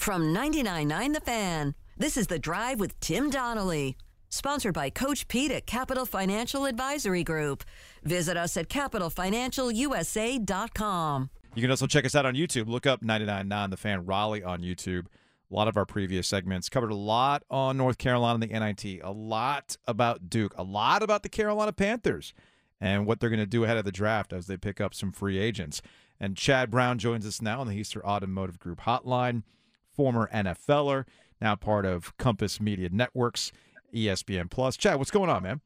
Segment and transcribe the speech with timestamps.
[0.00, 3.98] From 99.9 The Fan, this is The Drive with Tim Donnelly.
[4.30, 7.64] Sponsored by Coach Pete at Capital Financial Advisory Group.
[8.02, 11.30] Visit us at capitalfinancialusa.com.
[11.54, 12.66] You can also check us out on YouTube.
[12.66, 15.04] Look up 99.9 The Fan Raleigh on YouTube.
[15.50, 19.02] A lot of our previous segments covered a lot on North Carolina and the NIT,
[19.04, 22.32] a lot about Duke, a lot about the Carolina Panthers
[22.80, 25.12] and what they're going to do ahead of the draft as they pick up some
[25.12, 25.82] free agents.
[26.18, 29.42] And Chad Brown joins us now on the Easter Automotive Group hotline,
[30.00, 31.04] former NFLer,
[31.42, 33.52] now part of Compass Media Networks,
[33.94, 34.78] ESPN Plus.
[34.78, 35.60] Chad, what's going on, man?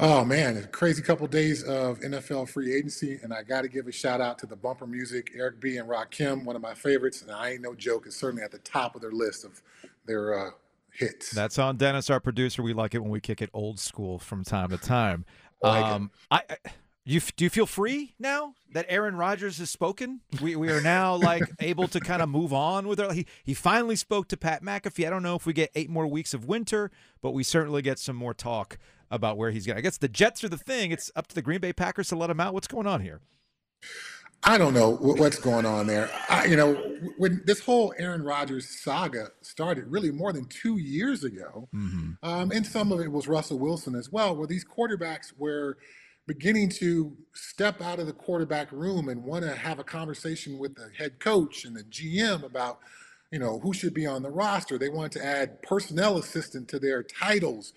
[0.00, 3.68] Oh man, a crazy couple of days of NFL free agency, and I got to
[3.68, 6.74] give a shout out to the bumper music, Eric B and Rakim, one of my
[6.74, 9.62] favorites, and I ain't no joke, it's certainly at the top of their list of
[10.06, 10.50] their uh,
[10.90, 11.30] hits.
[11.30, 12.64] That's on Dennis, our producer.
[12.64, 15.24] We like it when we kick it old school from time to time.
[15.62, 16.56] Like um, I, I,
[17.04, 20.20] you do you feel free now that Aaron Rodgers has spoken?
[20.40, 23.12] We we are now like able to kind of move on with it.
[23.12, 25.06] He he finally spoke to Pat McAfee.
[25.06, 26.90] I don't know if we get eight more weeks of winter,
[27.20, 28.78] but we certainly get some more talk
[29.10, 29.78] about where he's going.
[29.78, 30.90] I guess the Jets are the thing.
[30.90, 32.54] It's up to the Green Bay Packers to let him out.
[32.54, 33.20] What's going on here?
[34.46, 36.10] I don't know what's going on there.
[36.28, 36.74] I, you know,
[37.16, 42.12] when this whole Aaron Rodgers saga started, really more than two years ago, mm-hmm.
[42.22, 45.78] um, and some of it was Russell Wilson as well, where these quarterbacks were
[46.26, 50.74] beginning to step out of the quarterback room and want to have a conversation with
[50.74, 52.80] the head coach and the GM about,
[53.30, 54.78] you know, who should be on the roster.
[54.78, 57.72] They wanted to add personnel assistant to their titles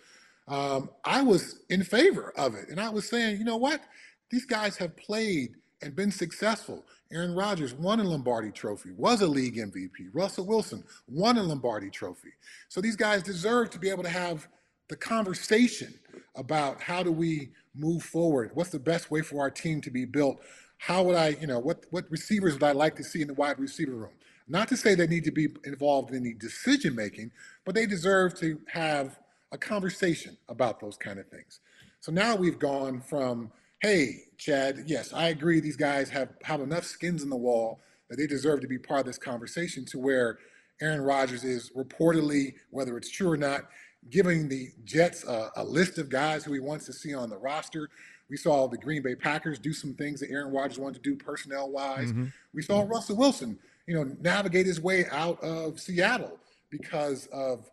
[0.48, 2.70] um, I was in favor of it.
[2.70, 3.82] And I was saying, you know what?
[4.30, 6.86] These guys have played and been successful.
[7.12, 10.10] Aaron Rodgers won a Lombardi trophy, was a league MVP.
[10.14, 12.32] Russell Wilson won a Lombardi trophy.
[12.70, 14.48] So these guys deserve to be able to have
[14.90, 15.94] the conversation
[16.36, 18.52] about how do we move forward?
[18.54, 20.40] What's the best way for our team to be built?
[20.78, 23.34] How would I, you know, what what receivers would I like to see in the
[23.34, 24.14] wide receiver room?
[24.48, 27.32] Not to say they need to be involved in the decision making,
[27.66, 29.20] but they deserve to have
[29.52, 31.60] a conversation about those kind of things.
[32.00, 36.86] So now we've gone from, hey, Chad, yes, I agree these guys have, have enough
[36.86, 40.38] skins in the wall that they deserve to be part of this conversation to where
[40.82, 43.68] Aaron Rodgers is reportedly, whether it's true or not,
[44.10, 47.38] giving the Jets a, a list of guys who he wants to see on the
[47.38, 47.90] roster.
[48.30, 51.16] We saw the Green Bay Packers do some things that Aaron Rodgers wanted to do
[51.16, 52.12] personnel wise.
[52.12, 52.26] Mm-hmm.
[52.54, 53.58] We saw Russell Wilson,
[53.88, 56.38] you know, navigate his way out of Seattle
[56.70, 57.70] because of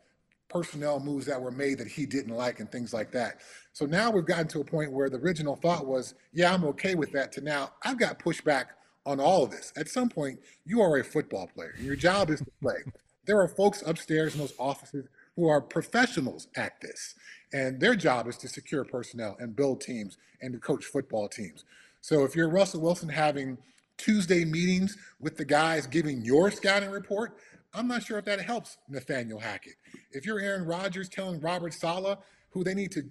[0.48, 3.40] personnel moves that were made that he didn't like and things like that.
[3.72, 6.94] So now we've gotten to a point where the original thought was, yeah, I'm okay
[6.94, 8.66] with that, to now I've got pushback
[9.04, 9.72] on all of this.
[9.76, 12.76] At some point, you are a football player, and your job is to play.
[13.26, 17.14] There are folks upstairs in those offices who are professionals at this,
[17.52, 21.64] and their job is to secure personnel and build teams and to coach football teams.
[22.00, 23.58] So if you're Russell Wilson having
[23.96, 27.36] Tuesday meetings with the guys giving your scouting report,
[27.72, 29.74] I'm not sure if that helps Nathaniel Hackett.
[30.12, 32.18] If you're Aaron Rodgers telling Robert Saleh
[32.50, 33.02] who they need to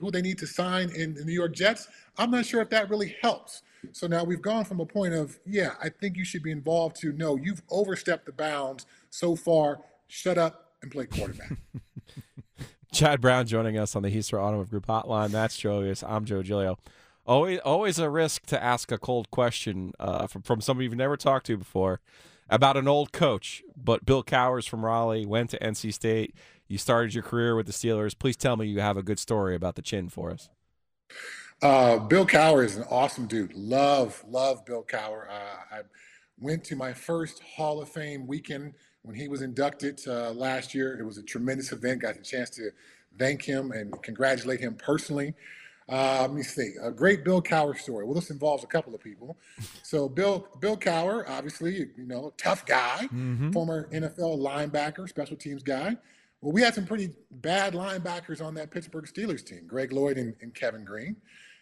[0.00, 1.86] who they need to sign in the New York Jets,
[2.18, 3.62] I'm not sure if that really helps.
[3.92, 6.96] So now we've gone from a point of yeah, I think you should be involved
[7.02, 9.80] to no, you've overstepped the bounds so far.
[10.08, 11.52] Shut up and play quarterback.
[12.92, 15.30] Chad Brown joining us on the Heister Automotive Group hotline.
[15.30, 16.04] That's Joe Ovies.
[16.08, 16.78] I'm Joe Giglio.
[17.26, 21.16] Always, always a risk to ask a cold question uh, from, from somebody you've never
[21.16, 22.00] talked to before
[22.50, 26.34] about an old coach, but Bill Cowher's from Raleigh, went to NC State.
[26.68, 28.16] You started your career with the Steelers.
[28.16, 30.50] Please tell me you have a good story about the chin for us.
[31.62, 33.54] Uh, Bill Cowher is an awesome dude.
[33.54, 35.28] Love, love Bill Cowher.
[35.28, 35.80] Uh, I
[36.38, 38.74] went to my first Hall of Fame weekend
[39.04, 40.98] when he was inducted uh, last year.
[40.98, 42.02] It was a tremendous event.
[42.02, 42.70] Got a chance to
[43.18, 45.34] thank him and congratulate him personally.
[45.86, 46.74] Uh, let me see.
[46.82, 48.06] A great Bill Cowher story.
[48.06, 49.36] Well, this involves a couple of people.
[49.82, 53.50] So Bill Bill Cowher, obviously, you know, tough guy, mm-hmm.
[53.52, 55.96] former NFL linebacker, special teams guy.
[56.40, 60.34] Well, we had some pretty bad linebackers on that Pittsburgh Steelers team, Greg Lloyd and,
[60.40, 61.16] and Kevin Greene.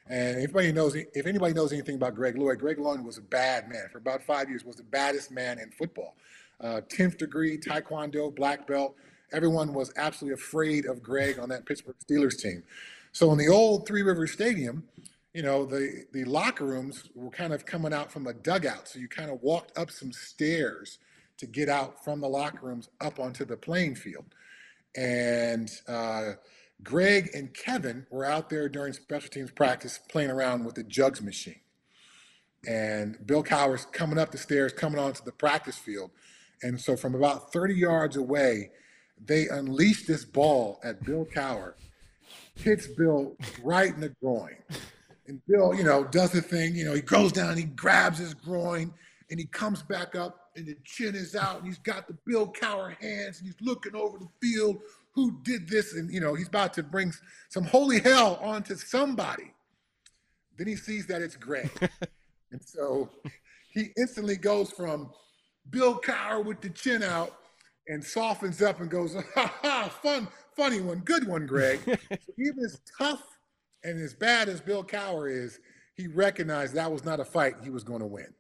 [0.09, 3.23] And if anybody knows, if anybody knows anything about Greg Lloyd, Greg Lloyd was a
[3.23, 4.65] bad man for about five years.
[4.65, 6.15] Was the baddest man in football.
[6.63, 8.95] Uh, tenth degree Taekwondo black belt.
[9.33, 12.63] Everyone was absolutely afraid of Greg on that Pittsburgh Steelers team.
[13.13, 14.85] So in the old Three River Stadium,
[15.35, 18.89] you know, the, the locker rooms were kind of coming out from a dugout.
[18.89, 20.99] So you kind of walked up some stairs
[21.39, 24.27] to get out from the locker rooms up onto the playing field.
[24.95, 26.33] And uh,
[26.83, 31.23] Greg and Kevin were out there during special teams practice playing around with the jugs
[31.23, 31.61] machine.
[32.69, 36.11] And Bill Cowher's coming up the stairs, coming onto the practice field.
[36.63, 38.71] And so from about 30 yards away,
[39.25, 41.75] they unleashed this ball at Bill Cowher
[42.55, 44.57] hits Bill right in the groin.
[45.27, 48.35] And Bill, you know, does the thing, you know, he goes down, he grabs his
[48.35, 48.93] groin,
[49.31, 52.53] and he comes back up and the chin is out, and he's got the Bill
[52.53, 54.79] Cowher hands, and he's looking over the field.
[55.13, 55.95] Who did this?
[55.95, 57.13] And you know, he's about to bring
[57.49, 59.55] some holy hell onto somebody.
[60.59, 61.71] Then he sees that it's Greg.
[62.53, 63.09] and so
[63.73, 65.11] he instantly goes from
[65.71, 67.37] Bill Cowher with the chin out
[67.89, 71.81] and softens up and goes, ha ha, fun, funny one, good one, Greg.
[71.87, 73.23] so even as tough
[73.85, 75.61] and as bad as Bill Cowher is,
[75.95, 78.33] he recognized that was not a fight he was going to win.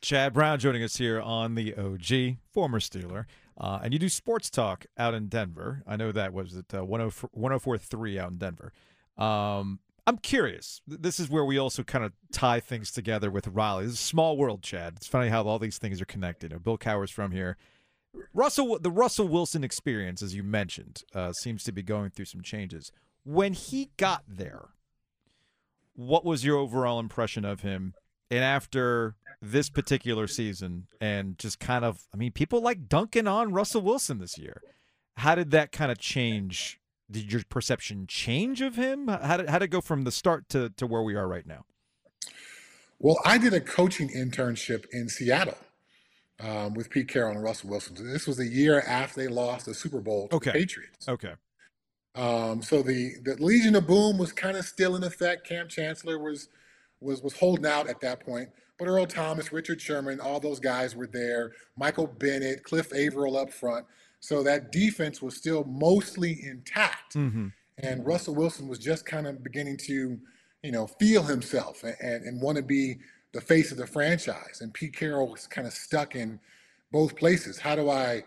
[0.00, 3.26] Chad Brown joining us here on the OG, former Steeler.
[3.58, 5.82] Uh, and you do sports talk out in Denver.
[5.86, 8.72] I know that was at uh, 1043 out in Denver.
[9.18, 9.80] Um,
[10.10, 10.80] I'm curious.
[10.88, 13.84] This is where we also kind of tie things together with Raleigh.
[13.84, 14.94] This is a small world, Chad.
[14.96, 16.60] It's funny how all these things are connected.
[16.64, 17.56] Bill Cowher's from here.
[18.34, 22.42] Russell, the Russell Wilson experience, as you mentioned, uh, seems to be going through some
[22.42, 22.90] changes.
[23.22, 24.70] When he got there,
[25.94, 27.94] what was your overall impression of him?
[28.32, 33.52] And after this particular season, and just kind of, I mean, people like dunking on
[33.52, 34.60] Russell Wilson this year.
[35.18, 36.79] How did that kind of change?
[37.10, 39.08] Did your perception change of him?
[39.08, 41.46] How did, how did it go from the start to, to where we are right
[41.46, 41.64] now?
[42.98, 45.56] Well, I did a coaching internship in Seattle
[46.38, 47.96] um, with Pete Carroll and Russell Wilson.
[47.98, 50.52] This was a year after they lost the Super Bowl to okay.
[50.52, 51.08] the Patriots.
[51.08, 51.32] Okay.
[52.14, 55.46] Um, so the the Legion of Boom was kind of still in effect.
[55.46, 56.48] Kam Chancellor was
[57.00, 58.48] was was holding out at that point,
[58.78, 61.52] but Earl Thomas, Richard Sherman, all those guys were there.
[61.76, 63.86] Michael Bennett, Cliff Avril up front.
[64.20, 67.48] So that defense was still mostly intact, mm-hmm.
[67.78, 70.18] and Russell Wilson was just kind of beginning to,
[70.62, 72.98] you know, feel himself and, and, and want to be
[73.32, 74.60] the face of the franchise.
[74.60, 76.38] And Pete Carroll was kind of stuck in
[76.92, 77.58] both places.
[77.58, 78.24] How do I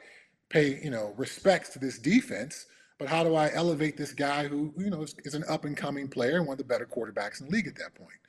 [0.49, 2.65] pay, you know, respects to this defense?
[2.97, 5.75] But how do I elevate this guy who, you know, is, is an up and
[5.75, 8.19] coming player and one of the better quarterbacks in the league at that point?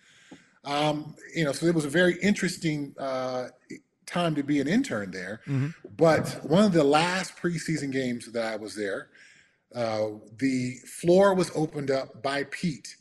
[0.64, 3.48] Um, you know, so it was a very interesting uh,
[4.06, 5.40] time to be an intern there.
[5.46, 5.68] Mm-hmm.
[5.96, 9.08] But one of the last preseason games that I was there,
[9.74, 12.96] uh, the floor was opened up by Pete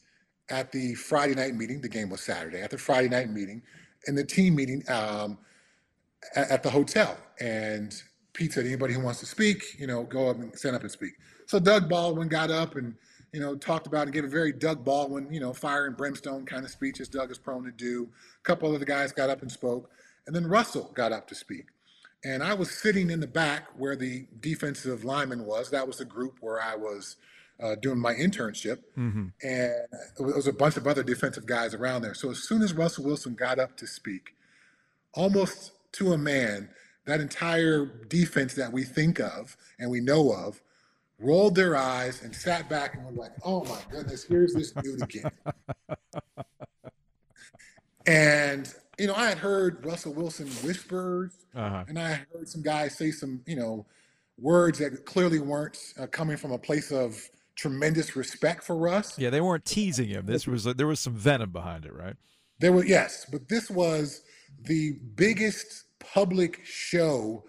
[0.50, 1.81] at the Friday night meeting.
[1.81, 2.61] The game was Saturday.
[2.61, 3.61] At the Friday night meeting,
[4.07, 5.38] and the team meeting um,
[6.35, 8.01] at, at the hotel, and
[8.33, 10.91] Pete said, "Anybody who wants to speak, you know, go up and stand up and
[10.91, 11.13] speak."
[11.45, 12.95] So Doug Baldwin got up and
[13.31, 16.45] you know talked about and gave a very Doug Baldwin, you know, fire and brimstone
[16.45, 18.09] kind of speech as Doug is prone to do.
[18.39, 19.89] A couple of the guys got up and spoke,
[20.27, 21.65] and then Russell got up to speak.
[22.25, 25.69] And I was sitting in the back where the defensive lineman was.
[25.71, 27.17] That was the group where I was
[27.61, 29.27] uh, doing my internship, mm-hmm.
[29.41, 29.73] and
[30.17, 32.13] there was a bunch of other defensive guys around there.
[32.13, 34.35] So as soon as Russell Wilson got up to speak,
[35.13, 36.69] almost to a man,
[37.05, 40.61] that entire defense that we think of and we know of
[41.19, 45.01] rolled their eyes and sat back and were like, "Oh my goodness, here's this dude
[45.01, 45.31] again."
[48.07, 51.85] and you know, I had heard Russell Wilson whispers, uh-huh.
[51.87, 53.85] and I heard some guys say some, you know,
[54.37, 59.17] words that clearly weren't uh, coming from a place of tremendous respect for Russ.
[59.17, 60.25] Yeah, they weren't teasing him.
[60.25, 62.15] This was there was some venom behind it, right?
[62.59, 64.21] There was yes, but this was
[64.61, 67.43] the biggest public show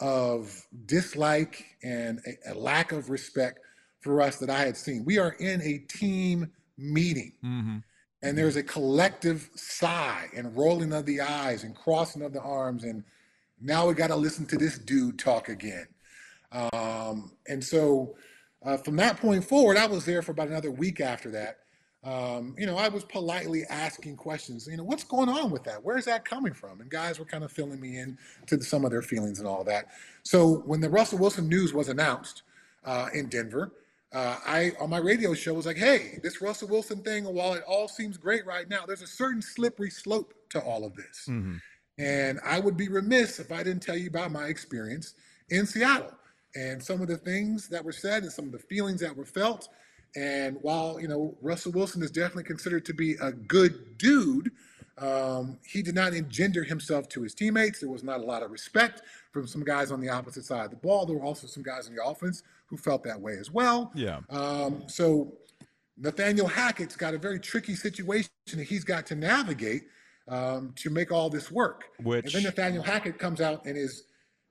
[0.00, 3.60] of dislike and a, a, lack of respect
[4.00, 5.04] for us that I had seen.
[5.04, 7.78] We are in a team meeting, mm-hmm.
[8.26, 12.82] And there's a collective sigh and rolling of the eyes and crossing of the arms,
[12.82, 13.04] and
[13.60, 15.86] now we got to listen to this dude talk again.
[16.50, 18.16] Um, and so
[18.64, 21.58] uh, from that point forward, I was there for about another week after that.
[22.02, 24.66] Um, you know, I was politely asking questions.
[24.66, 25.84] You know, what's going on with that?
[25.84, 26.80] Where's that coming from?
[26.80, 29.62] And guys were kind of filling me in to some of their feelings and all
[29.64, 29.86] that.
[30.24, 32.42] So when the Russell Wilson news was announced
[32.84, 33.72] uh, in Denver,
[34.12, 37.24] uh, I on my radio show was like, "Hey, this Russell Wilson thing.
[37.24, 40.94] While it all seems great right now, there's a certain slippery slope to all of
[40.94, 41.56] this." Mm-hmm.
[41.98, 45.14] And I would be remiss if I didn't tell you about my experience
[45.48, 46.12] in Seattle
[46.54, 49.24] and some of the things that were said and some of the feelings that were
[49.24, 49.68] felt
[50.16, 54.50] and while you know Russell Wilson is definitely considered to be a good dude,
[54.98, 57.80] um, he did not engender himself to his teammates.
[57.80, 60.70] There was not a lot of respect from some guys on the opposite side of
[60.70, 61.04] the ball.
[61.04, 63.92] There were also some guys in the offense who felt that way as well.
[63.94, 64.20] Yeah.
[64.30, 65.34] Um, so
[65.96, 69.84] Nathaniel Hackett's got a very tricky situation that he's got to navigate
[70.28, 71.84] um, to make all this work.
[72.02, 74.04] Which and then Nathaniel Hackett comes out and is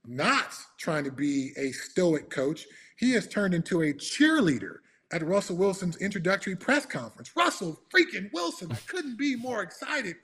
[0.05, 2.65] not trying to be a stoic coach.
[2.97, 4.77] He has turned into a cheerleader
[5.11, 7.31] at Russell Wilson's introductory press conference.
[7.35, 8.71] Russell freaking Wilson.
[8.71, 10.15] I couldn't be more excited.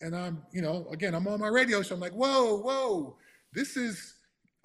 [0.00, 1.94] And I'm, you know, again, I'm on my radio show.
[1.94, 3.16] I'm like, whoa, whoa,
[3.52, 4.14] this is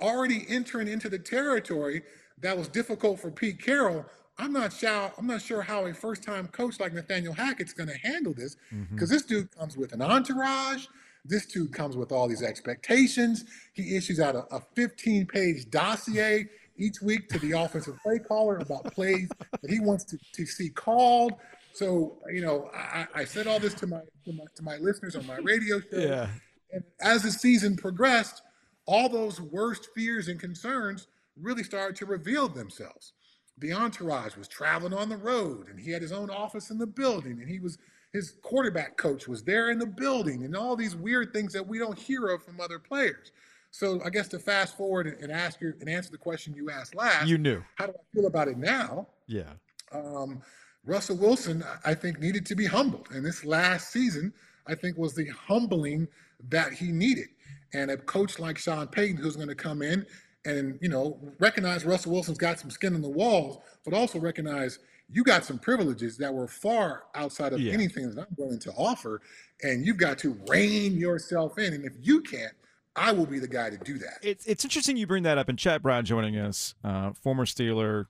[0.02, 2.04] already entering into the territory
[2.40, 4.06] that was difficult for Pete Carroll.
[4.38, 5.12] I'm not sure.
[5.18, 9.10] I'm not sure how a first-time coach like Nathaniel Hackett's going to handle this because
[9.10, 9.14] mm-hmm.
[9.14, 10.86] this dude comes with an entourage.
[11.26, 13.46] This dude comes with all these expectations.
[13.74, 18.58] He issues out a, a 15 page dossier each week to the offensive play caller
[18.58, 19.30] about plays
[19.62, 21.34] that he wants to, to see called.
[21.74, 25.16] So, you know, I, I said all this to my, to my to my listeners
[25.16, 25.98] on my radio show.
[25.98, 26.30] Yeah.
[26.72, 28.44] And as the season progressed,
[28.86, 31.08] all those worst fears and concerns
[31.42, 33.14] really started to reveal themselves.
[33.60, 36.86] The entourage was traveling on the road, and he had his own office in the
[36.88, 37.78] building, and he was
[38.14, 41.78] his quarterback coach was there in the building, and all these weird things that we
[41.78, 43.32] don't hear of from other players.
[43.72, 46.96] So I guess to fast forward and ask you and answer the question you asked
[46.96, 47.62] last, You knew.
[47.76, 49.08] how do I feel about it now?
[49.28, 49.54] Yeah.
[49.92, 50.42] um,
[50.86, 53.10] Russell Wilson, I think, needed to be humbled.
[53.12, 54.34] And this last season,
[54.68, 56.08] I think, was the humbling
[56.50, 57.28] that he needed.
[57.74, 60.06] And a coach like Sean Payton, who's going to come in
[60.48, 64.80] and, you know, recognize Russell Wilson's got some skin in the walls, but also recognize
[65.10, 67.74] you got some privileges that were far outside of Yeah.
[67.74, 69.22] anything that I'm willing to offer.
[69.64, 71.74] And you've got to rein yourself in.
[71.74, 72.54] And if you can't,
[72.96, 74.18] I will be the guy to do that.
[74.24, 75.50] It's it's interesting you bring that up.
[75.50, 78.08] And Chad Brown joining us, uh, former Steeler,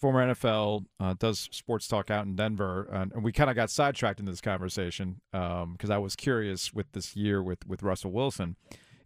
[0.00, 3.70] former NFL, uh, does sports talk out in Denver, and, and we kind of got
[3.70, 8.56] sidetracked into this conversation because I was curious with this year with with Russell Wilson.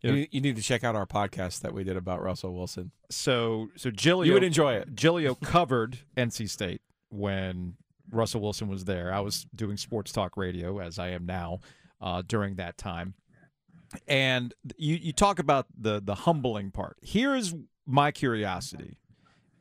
[0.07, 2.91] You, need- you need to check out our podcast that we did about Russell Wilson.
[3.11, 4.95] So so Giglio You would enjoy it.
[4.95, 7.75] Giglio covered NC State when
[8.11, 9.13] Russell Wilson was there.
[9.13, 11.61] I was doing sports talk radio as I am now
[12.01, 13.15] uh, during that time.
[14.09, 16.97] And you, you talk about the the humbling part.
[17.01, 17.55] Here is
[17.87, 18.99] my curiosity,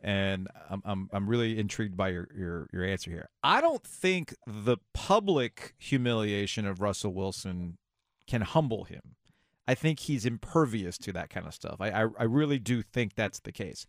[0.04, 3.30] and I'm I'm, I'm really intrigued by your, your your answer here.
[3.44, 7.78] I don't think the public humiliation of Russell Wilson
[8.28, 9.16] can humble him.
[9.68, 11.78] I think he's impervious to that kind of stuff.
[11.80, 13.88] I I, I really do think that's the case.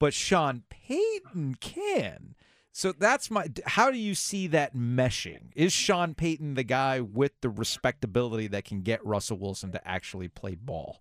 [0.00, 2.34] But Sean Payton can.
[2.72, 3.46] So that's my.
[3.66, 5.52] How do you see that meshing?
[5.54, 10.26] Is Sean Payton the guy with the respectability that can get Russell Wilson to actually
[10.26, 11.00] play ball?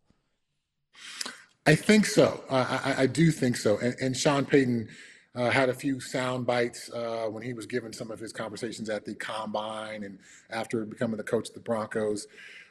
[1.65, 2.43] I think so.
[2.49, 3.77] I, I, I do think so.
[3.79, 4.89] And, and Sean Payton
[5.35, 8.89] uh, had a few sound bites uh, when he was given some of his conversations
[8.89, 10.19] at the combine and
[10.51, 12.27] after becoming the coach of the Broncos.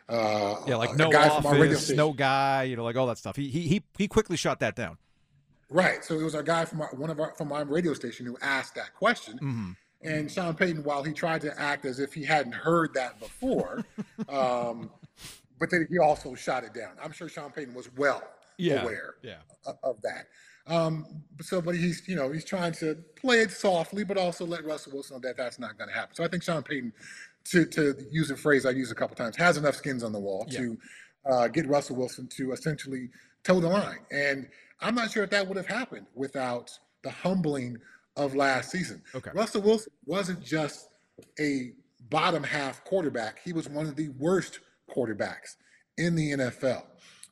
[0.08, 3.06] Uh, Yeah, like no guy from our radio office, no guy, you know, like all
[3.06, 3.36] that stuff.
[3.36, 4.98] He he he, he quickly shot that down.
[5.70, 6.04] Right.
[6.04, 8.36] So it was a guy from our, one of our from our radio station who
[8.42, 9.34] asked that question.
[9.34, 9.70] Mm-hmm.
[10.04, 13.84] And Sean Payton, while he tried to act as if he hadn't heard that before,
[14.28, 14.90] um,
[15.60, 16.90] but then he also shot it down.
[17.02, 18.22] I'm sure Sean Payton was well
[18.58, 18.82] Yeah.
[18.82, 19.36] aware Yeah.
[19.64, 20.26] of, of that.
[20.66, 24.64] Um, so, but he's you know he's trying to play it softly, but also let
[24.64, 26.14] Russell Wilson know that that's not going to happen.
[26.14, 26.92] So I think Sean Payton,
[27.44, 30.20] to to use a phrase I use a couple times, has enough skins on the
[30.20, 30.78] wall to
[31.26, 33.08] uh, get Russell Wilson to essentially
[33.44, 33.98] toe the line.
[34.10, 34.48] And
[34.80, 36.70] I'm not sure if that would have happened without
[37.02, 37.78] the humbling
[38.16, 39.02] of last season.
[39.14, 39.30] Okay.
[39.34, 40.88] Russell Wilson wasn't just
[41.40, 41.72] a
[42.10, 45.56] bottom half quarterback; he was one of the worst quarterbacks
[45.98, 46.84] in the NFL.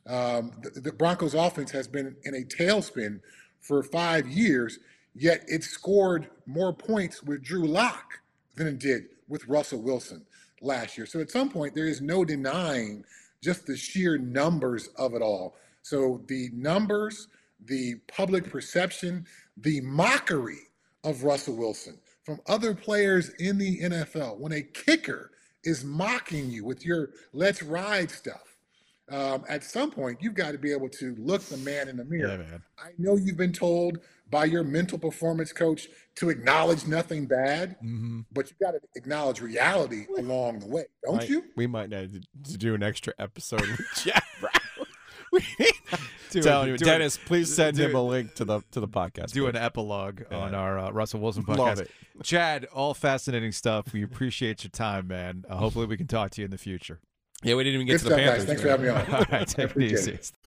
[0.07, 3.19] Um, the, the Broncos' offense has been in a tailspin
[3.59, 4.79] for five years,
[5.13, 8.19] yet it scored more points with Drew Lock
[8.55, 10.23] than it did with Russell Wilson
[10.61, 11.07] last year.
[11.07, 13.03] So at some point, there is no denying
[13.41, 15.55] just the sheer numbers of it all.
[15.81, 17.29] So the numbers,
[17.65, 19.25] the public perception,
[19.57, 20.59] the mockery
[21.03, 25.31] of Russell Wilson from other players in the NFL when a kicker
[25.63, 28.57] is mocking you with your let's ride stuff.
[29.09, 32.05] Um, at some point, you've got to be able to look the man in the
[32.05, 32.45] mirror.
[32.49, 32.57] Yeah.
[32.79, 33.99] I know you've been told
[34.31, 38.21] by your mental performance coach to acknowledge nothing bad, Mm-hmm.
[38.31, 41.43] but you got to acknowledge reality along the way, don't Might- you?
[41.55, 44.51] We might need to do an extra episode with Chad Brown.
[45.33, 45.45] We
[46.31, 48.61] Do telling it- you, do it- Dennis, please send do him a link to the
[48.71, 49.31] to the podcast.
[49.31, 49.59] Do an please.
[49.59, 51.57] epilogue on our uh, Russell Wilson podcast.
[51.57, 51.91] Love it.
[52.23, 53.93] Chad, all fascinating stuff.
[53.93, 55.45] We appreciate your time, man.
[55.49, 56.99] Uh, hopefully, we can talk to you in the future.
[57.43, 58.27] Yeah, we didn't even Good get to the stuff, guys.
[58.27, 58.45] Panthers.
[58.45, 59.05] Thanks for having me on.
[59.13, 60.11] All right, take it appreciate easy.
[60.11, 60.31] it.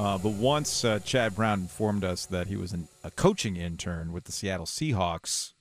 [0.00, 4.12] Uh, but once uh, Chad Brown informed us that he was an, a coaching intern
[4.12, 5.52] with the Seattle Seahawks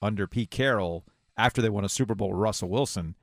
[0.00, 1.04] under Pete Carroll
[1.36, 3.16] after they won a Super Bowl with Russell Wilson,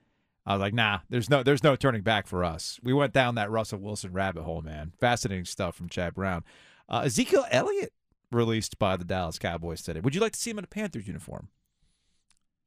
[0.46, 2.80] I was like, nah, there's no there's no turning back for us.
[2.84, 4.92] We went down that Russell Wilson rabbit hole, man.
[5.00, 6.44] Fascinating stuff from Chad Brown.
[6.89, 7.94] Uh, Ezekiel Elliott
[8.32, 10.01] released by the Dallas Cowboys today.
[10.01, 11.48] Would you like to see him in a Panthers uniform?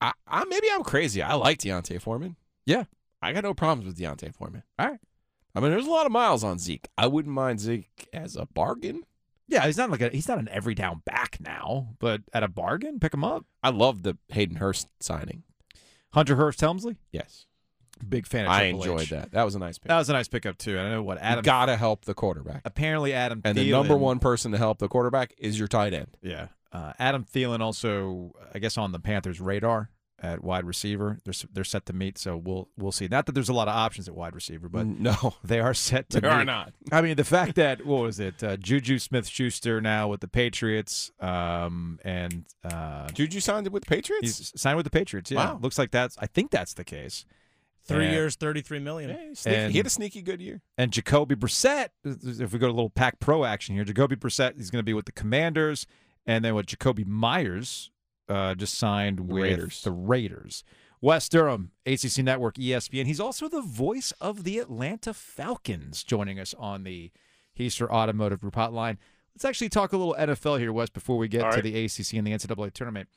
[0.01, 1.23] I, I maybe I'm crazy.
[1.23, 2.37] I like D'Onta Foreman.
[2.65, 2.85] Yeah,
[3.21, 4.63] I got no problems with D'Onta Foreman.
[4.79, 5.01] All right.
[5.55, 6.89] I mean, there's a lot of miles on Zeke.
[6.97, 9.03] I wouldn't mind Zeke as a bargain.
[9.49, 12.49] Yeah, he's not like a he's not an every down back now, but at a
[12.49, 13.45] bargain, pick him up.
[13.63, 15.43] I love the Hayden Hurst signing.
[16.13, 17.47] Hunter Hearst Helmsley, Yes,
[18.09, 18.45] big fan.
[18.47, 19.11] of I Triple enjoyed H.
[19.11, 19.33] that.
[19.33, 19.89] That was a nice pick.
[19.89, 20.79] That was a nice pickup too.
[20.79, 24.21] And I know what Adam gotta help the quarterback, apparently Adam and the number one
[24.21, 26.17] person to help the quarterback is your tight end.
[26.23, 29.91] Yeah, uh, Adam Thielen also, I guess, on the Panthers' radar
[30.23, 31.19] at wide receiver.
[31.25, 33.09] They're they're set to meet, so we'll we'll see.
[33.09, 36.11] Not that there's a lot of options at wide receiver, but no, they are set
[36.11, 36.35] to they meet.
[36.35, 36.73] are not.
[36.93, 41.11] I mean, the fact that what was it, uh, Juju Smith-Schuster now with the Patriots,
[41.21, 44.39] um, and uh, Juju signed with the Patriots.
[44.39, 45.31] he's signed with the Patriots.
[45.31, 45.59] Yeah, Wow.
[45.63, 46.17] looks like that's.
[46.19, 47.25] I think that's the case.
[47.83, 49.11] Three And- years, thirty-three million.
[49.11, 50.61] Yeah, sneaky- And- he had a sneaky good year.
[50.77, 54.57] And Jacoby Brissett, if we go to a little Pack Pro action here, Jacoby Brissett,
[54.59, 55.87] he's going to be with the Commanders,
[56.27, 57.91] and then with Jakobi Meyers,
[58.31, 59.83] uh, just signed with Raiders.
[59.83, 60.65] the Raiders.
[61.03, 63.07] Wes Durham, ACC Network, ESPN.
[63.07, 67.11] He's also the voice of the Atlanta Falcons, joining us on the
[67.59, 68.99] Heister Automotive Group Hotline.
[69.35, 72.15] Let's actually talk a little NFL here, Wes, before we get All to the ACC
[72.15, 73.09] and the NCAA tournament.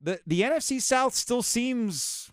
[0.00, 2.32] The the NFC South still seems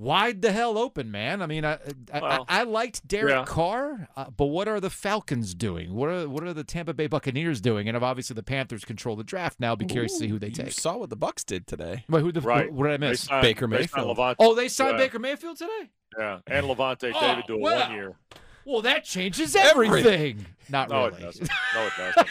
[0.00, 1.42] wide the hell open, man.
[1.42, 1.74] I mean, I
[2.12, 3.44] I, Well, I, I liked Derek yeah.
[3.44, 5.94] Carr, uh, but what are the Falcons doing?
[5.94, 7.88] What are what are the Tampa Bay Buccaneers doing?
[7.88, 9.68] And obviously the Panthers control the draft now.
[9.68, 10.72] I'll be curious to see who they You take.
[10.72, 12.04] saw what the Bucks did today.
[12.08, 12.72] Wait, who the Right.
[12.72, 13.22] what did I miss?
[13.24, 14.16] signed- Baker Mayfield.
[14.16, 15.04] Lavonte, Oh, they signed Yeah.
[15.04, 15.90] Baker Mayfield today.
[16.18, 17.80] yeah, and Lavonte Oh, David to a wow.
[17.80, 18.16] one year.
[18.64, 19.96] Well, that changes Everything.
[20.06, 20.46] everything.
[20.68, 21.18] Not No, really.
[21.22, 21.50] it doesn't.
[21.74, 22.28] No, it doesn't.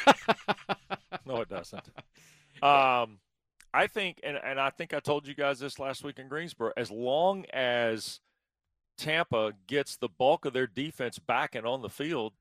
[1.26, 1.90] no, it doesn't.
[2.64, 3.20] Um,
[3.74, 6.72] I think, and, and I think I told you guys this last week in Greensboro.
[6.76, 8.20] As long as
[8.98, 12.34] Tampa gets the bulk of their defense back and on the field,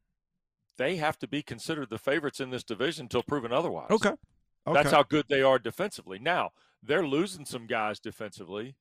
[0.78, 3.90] they have to be considered the favorites in this division until proven otherwise.
[3.90, 4.11] Okay.
[4.66, 4.82] Okay.
[4.82, 6.18] That's how good they are defensively.
[6.18, 6.50] Now
[6.82, 8.76] they're losing some guys defensively,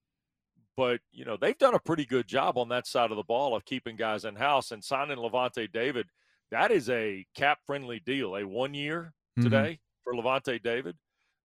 [0.76, 3.56] but you know they've done a pretty good job on that side of the ball
[3.56, 6.08] of keeping guys in house and signing Lavonte David.
[6.52, 9.44] That is a cap friendly deal, a one year Mhm.
[9.44, 10.98] today for Lavonte David.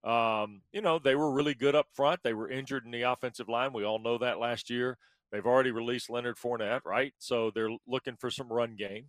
[0.04, 2.20] Um, you know they were really good up front.
[2.22, 3.72] They were injured in the offensive line.
[3.72, 4.98] We all know that last year.
[5.30, 7.14] They've already released Leonard Fournette, right?
[7.18, 9.06] So they're looking for some run game.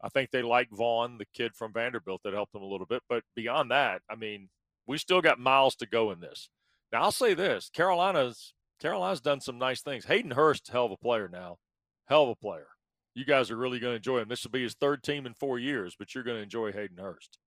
[0.00, 3.02] I think they like Vaughn, the kid from Vanderbilt, that helped them a little bit.
[3.08, 4.48] But beyond that, I mean,
[4.86, 6.48] we still got miles to go in this.
[6.92, 10.04] Now I'll say this: Carolina's Carolina's done some nice things.
[10.06, 11.58] Hayden Hurst, hell of a player now,
[12.06, 12.68] hell of a player.
[13.14, 14.28] You guys are really going to enjoy him.
[14.28, 16.98] This will be his third team in four years, but you're going to enjoy Hayden
[16.98, 17.38] Hurst.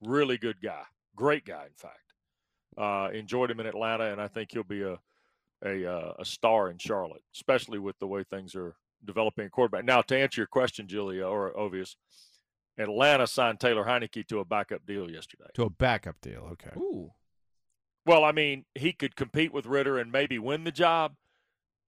[0.00, 0.84] Really good guy,
[1.14, 2.07] great guy, in fact.
[2.78, 4.98] Uh, enjoyed him in Atlanta, and I think he'll be a
[5.64, 9.84] a uh, a star in Charlotte, especially with the way things are developing a quarterback.
[9.84, 11.96] Now, to answer your question, Julia or Ovies,
[12.78, 15.50] Atlanta signed Taylor Heinicke to a backup deal yesterday.
[15.54, 16.48] to a backup deal.
[16.52, 16.70] Okay.
[16.76, 17.10] Ooh.
[18.06, 21.14] Well, I mean, he could compete with Ridder and maybe win the job,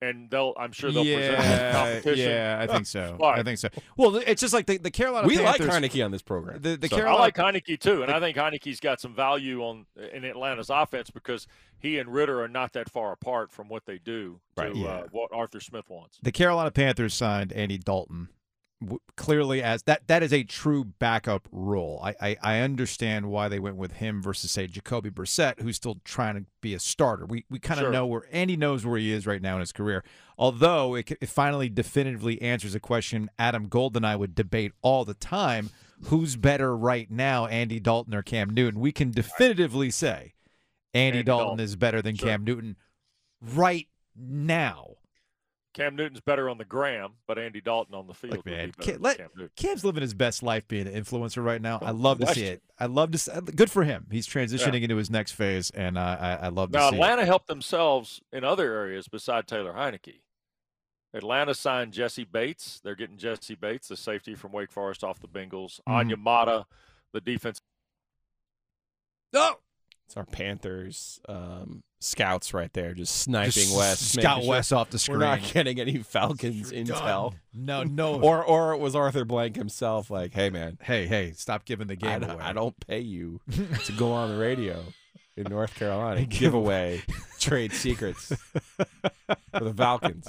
[0.02, 0.54] and they'll.
[0.56, 2.30] I'm sure they'll present him yeah, competition.
[2.30, 3.18] yeah, I think so.
[3.22, 3.68] I think so.
[3.96, 5.74] Well, it's just like the, the Carolina We like Panthers.
[5.90, 6.60] Heinicke on this program.
[6.60, 9.86] The, the So- I like Heinicke too, and I think Heinicke's got some value on
[10.12, 11.46] in Atlanta's offense because
[11.78, 14.88] he and Ridder are not that far apart from what they do to Right, yeah.
[14.88, 16.18] uh, what Arthur Smith wants.
[16.22, 18.28] the Carolina Panthers signed Andy Dalton
[18.80, 22.00] w- clearly as that that is a true backup role.
[22.02, 26.00] I, I I understand why they went with him versus say Jacoby Brissett, who's still
[26.04, 27.26] trying to be a starter.
[27.26, 27.92] We we kind of Sure.
[27.92, 30.04] know where Andy knows where he is right now in his career.
[30.38, 35.04] Although it, it finally definitively answers a question Adam Gold and I would debate all
[35.04, 35.70] the time:
[36.04, 38.80] Who's better right now, Andy Dalton or Cam Newton?
[38.80, 40.34] We can definitively say
[40.94, 41.64] Andy, Andy Dalton, Dalton.
[41.64, 42.28] is better than Sure.
[42.28, 42.76] Cam Newton
[43.42, 44.96] right now.
[45.72, 48.34] Cam Newton's better on the gram, but Andy Dalton on the field.
[48.36, 49.50] Look, be man, better Cam, than let, Cam.
[49.56, 51.78] Cam's living his best life being an influencer right now.
[51.80, 52.62] I love to see it.
[52.78, 53.18] I love to.
[53.18, 54.06] See, good for him.
[54.10, 56.96] He's transitioning into his next phase, and uh, I, I love to Now see.
[56.96, 56.98] it.
[56.98, 60.20] Atlanta helped themselves in other areas beside Taylor Heinicke.
[61.14, 62.80] Atlanta signed Jessie Bates.
[62.82, 65.80] They're getting Jessie Bates, the safety from Wake Forest, off the Bengals.
[65.88, 66.14] Mhm.
[66.14, 66.64] Onyemata,
[67.12, 67.60] the defense.
[70.10, 74.14] It's our Panthers um, scouts right there, just sniping just West.
[74.14, 75.20] Scout sure West off the screen.
[75.20, 77.30] We're not getting any Falcons You're intel.
[77.30, 77.40] done.
[77.54, 78.20] No, no.
[78.20, 81.94] Or or it was Arthur Blank himself, like, hey man, hey, hey, stop giving the
[81.94, 82.42] game don't, away.
[82.42, 83.40] I don't pay you
[83.84, 84.82] to go on the radio
[85.36, 87.02] in North Carolina give away
[87.38, 88.32] trade secrets
[89.52, 90.26] for the Falcons.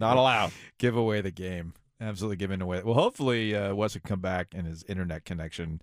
[0.00, 0.52] Not allowed.
[0.78, 1.74] give away the game.
[2.00, 2.82] Absolutely giving away.
[2.82, 5.82] Well, hopefully uh, Wes will come back and his internet connection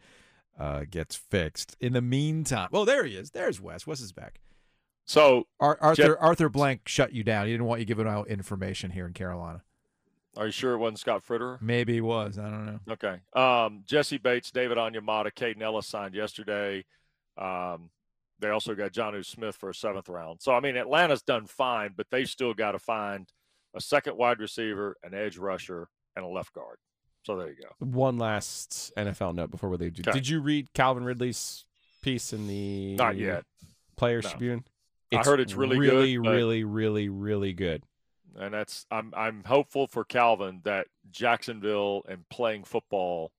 [0.60, 1.76] uh, gets fixed.
[1.80, 3.32] In the meantime, well, there he is.
[3.32, 3.86] There's Wes.
[3.88, 4.40] Wes is back.
[5.06, 7.46] So Ar- Arthur Jeff- Arthur Blank shut you down.
[7.46, 9.62] He didn't want you giving out information here in Carolina.
[10.36, 11.62] are you sure it wasn't Scott Fritterer?
[11.62, 12.38] Maybe he was.
[12.38, 12.80] I don't know.
[12.92, 13.20] Okay.
[13.34, 16.84] Um, Jessie Bates, David Onyemata, Kaden Elliss signed yesterday.
[17.38, 17.90] Um,
[18.40, 20.42] they also got Jonnu Smith for a seventh round.
[20.42, 23.28] So I mean, Atlanta's done fine, but they've still got to find
[23.74, 26.78] a second wide receiver, an edge rusher, and a left guard.
[27.28, 27.86] So there you go.
[27.86, 30.00] One last NFL note before we leave.
[30.00, 30.12] Okay.
[30.14, 31.66] Did you read Calvin Ridley's
[32.02, 33.44] piece in the Not yet.
[33.98, 34.30] Players No.
[34.32, 34.64] Tribune?
[35.14, 37.84] I heard it's really really, good, but- really, really, really good.
[38.40, 43.34] and that's I'm I'm hopeful for Calvin that Jacksonville and playing football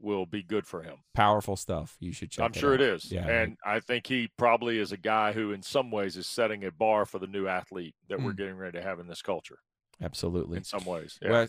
[0.00, 0.96] will be good for him.
[1.12, 1.96] Powerful stuff.
[2.00, 2.42] You should check.
[2.44, 2.46] Out.
[2.46, 2.80] I'm sure out.
[2.80, 3.12] it is.
[3.12, 6.64] Yeah, And I think he probably is a guy who in some ways is setting
[6.64, 8.36] a bar for the new athlete that we're Mm.
[8.38, 9.58] getting ready to have in this culture
[10.00, 10.56] absolutely.
[10.56, 11.18] in some ways.
[11.20, 11.30] Yeah.
[11.30, 11.48] Well,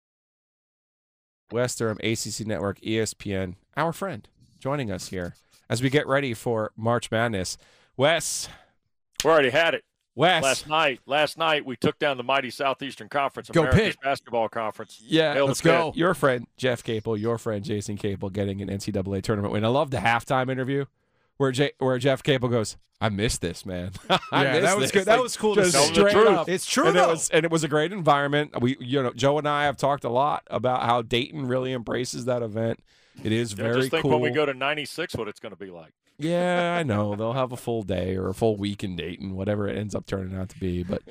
[1.51, 4.27] Wes Durham, ACC Network, ESPN, our friend,
[4.59, 5.35] joining us here
[5.69, 7.57] as we get ready for March Madness.
[7.97, 8.47] Wes,
[9.23, 9.83] we already had it
[10.15, 10.99] Wes, last night.
[11.05, 14.03] Last night we took down the mighty Southeastern Conference, Go America's Pitt.
[14.03, 15.01] basketball conference.
[15.05, 15.91] yeah, Hail let's go.
[15.95, 19.65] Your friend Jeff Capel, your friend Jason Capel, getting an NCAA tournament win.
[19.65, 20.85] I love the halftime interview
[21.41, 23.91] where J- where Jeff Capel goes, "I missed this, man.
[24.31, 25.05] I Yeah, missed that was this." good.
[25.05, 25.87] That Like, was cool to just see.
[25.89, 26.27] The straight truth.
[26.29, 26.47] up.
[26.49, 27.09] It's true and it though.
[27.09, 28.61] was and it was a great environment.
[28.61, 32.25] We, you know, Joe and I have talked a lot about how Dayton really embraces
[32.25, 32.79] that event.
[33.23, 34.11] It is Yeah, very just think cool.
[34.11, 35.91] when we go to 96, what it's going to be like.
[36.17, 37.15] Yeah, I know.
[37.15, 40.05] They'll have a full day or a full week in Dayton, whatever it ends up
[40.05, 40.83] turning out to be.
[40.83, 41.01] But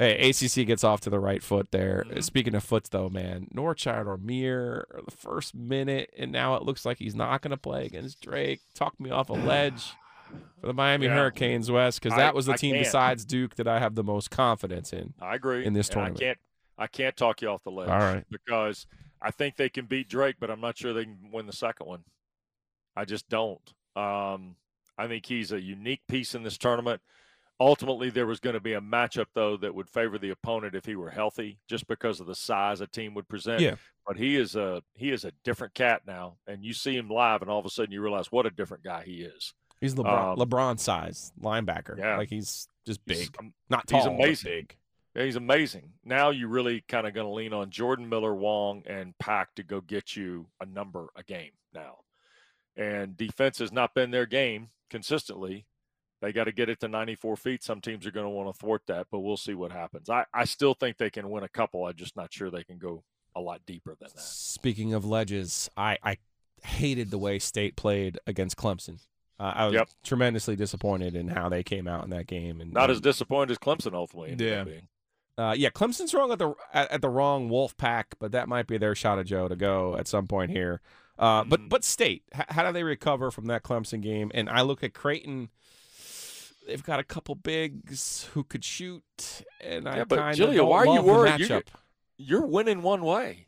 [0.00, 2.04] hey, ACC gets off to the right foot there.
[2.08, 2.24] Mhm.
[2.24, 6.98] Speaking of foots, though, man, Norchad Omier, the first minute, and now it looks like
[6.98, 8.60] he's not going to play against Drake.
[8.74, 9.92] Talked me off a ledge
[10.60, 11.14] for the Miami Yeah.
[11.16, 12.86] Hurricanes, West, because that was the I team can't.
[12.86, 15.12] besides Duke that I have the most confidence in.
[15.20, 15.64] I agree.
[15.66, 16.20] In this and tournament.
[16.22, 16.38] I can't,
[16.78, 17.88] I can't talk you off the ledge.
[17.90, 18.24] All right.
[18.30, 18.86] Because
[19.20, 21.86] I think they can beat Drake, but I'm not sure they can win the second
[21.86, 22.04] one.
[22.96, 23.60] I just don't.
[23.96, 24.56] Um,
[24.96, 27.02] I think he's a unique piece in this tournament.
[27.60, 30.86] Ultimately, there was going to be a matchup though that would favor the opponent if
[30.86, 33.60] he were healthy, just because of the size a team would present.
[33.60, 33.74] Yeah.
[34.06, 37.42] But he is a he is a different cat now, and you see him live,
[37.42, 39.52] and all of a sudden you realize what a different guy he is.
[39.80, 41.98] He's LeBron, Um, LeBron size linebacker.
[41.98, 42.16] Yeah.
[42.16, 43.28] Like he's just big.
[43.38, 44.50] am- Not tall, he's amazing.
[44.50, 44.76] big.
[45.14, 45.92] Yeah, he's amazing.
[46.04, 49.62] Now you really kind of going to lean on Jordan Miller, Wong, and Pack to
[49.62, 51.98] go get you a number a game now.
[52.76, 55.66] And defense has not been their game consistently.
[56.20, 57.62] They got to get it to 94 feet.
[57.62, 60.10] Some teams are going to want to thwart that, but we'll see what happens.
[60.10, 61.86] I, I still think they can win a couple.
[61.86, 63.02] I'm just not sure they can go
[63.34, 64.20] a lot deeper than that.
[64.22, 66.18] Speaking of ledges, I, I
[66.62, 68.98] hated the way State played against Clemson.
[69.38, 69.88] Uh, I was Yep.
[70.04, 72.60] tremendously disappointed in how they came out in that game.
[72.60, 74.36] And Not as disappointed as Clemson ultimately.
[74.38, 74.64] Yeah.
[74.64, 74.88] being.
[75.38, 78.66] uh, yeah, Clemson's wrong at the at, at the wrong Wolf Pack, but that might
[78.66, 80.82] be their shot at Joe to go at some point here.
[81.18, 81.68] Uh, But Mhm.
[81.70, 84.30] but State, h- how do they recover from that Clemson game?
[84.34, 85.48] And I look at Creighton.
[86.66, 89.02] They've got a couple bigs who could shoot,
[89.60, 91.40] and I Yeah, but kind Julia, of why are you love the worried?
[91.40, 91.66] You're- matchup.
[92.18, 93.46] You're winning one way.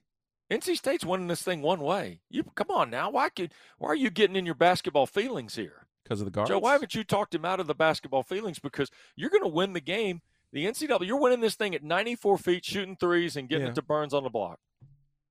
[0.51, 2.21] NC State's winning this thing one way.
[2.31, 3.11] You come on now.
[3.11, 5.87] Why could, why are you getting in your basketball feelings here?
[6.05, 6.51] because of the guards.
[6.51, 8.59] Joe, why haven't you talked him out of the basketball feelings?
[8.59, 10.21] Because you're going to win the game.
[10.53, 13.71] The NCAA, you're winning this thing at 94 feet, shooting threes, and getting Yeah.
[13.71, 14.59] it to Burns on the block.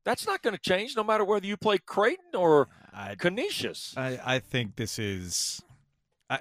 [0.06, 3.94] That's not going to change no matter whether you play Creighton or I, Canisius.
[3.98, 5.62] I, I think this is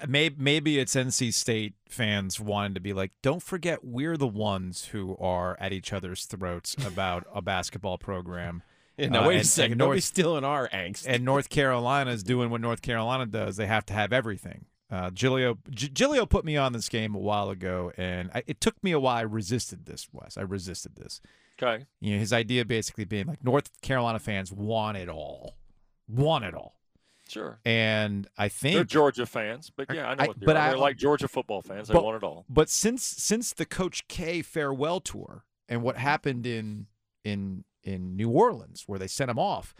[0.07, 4.85] maybe maybe it's NC State fans wanting to be like, don't forget we're the ones
[4.85, 8.63] who are at each other's throats about a basketball program.
[8.97, 9.73] Yeah, no, Uh, wait a second.
[9.73, 11.05] and Nobody's North- stealing our angst.
[11.07, 13.55] and North Carolina's doing what North Carolina does.
[13.57, 14.65] They have to have everything.
[14.91, 18.59] Uh, Giglio, G- Giglio put me on this game a while ago, and I, it
[18.59, 19.15] took me a while.
[19.17, 20.37] I resisted this, Wes.
[20.37, 21.21] I resisted this.
[21.61, 21.85] Okay.
[22.01, 25.55] You know, his idea basically being like North Carolina fans want it all,
[26.09, 26.75] want it all,
[27.31, 27.59] Sure.
[27.65, 30.59] and I think They're Georgia fans, but yeah, I know I- what they but are.
[30.59, 31.87] I- They're like Georgia football fans.
[31.87, 32.45] They but- want it all.
[32.49, 36.87] But since since the Coach K farewell tour and what happened in
[37.23, 39.73] in in New Orleans where they sent him off,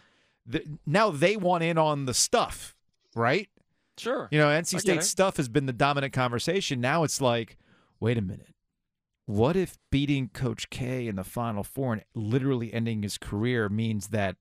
[0.46, 2.74] the, now they want in on the stuff,
[3.14, 3.48] right?
[3.98, 4.28] Sure.
[4.32, 6.80] You know, NC State stuff has been the dominant conversation.
[6.80, 7.58] Now it's like,
[8.00, 8.54] wait a minute.
[9.26, 14.08] What if beating Coach K in the Final Four and literally ending his career means
[14.08, 14.36] that